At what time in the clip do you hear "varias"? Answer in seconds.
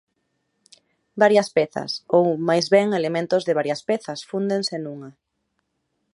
1.21-1.49, 3.59-3.81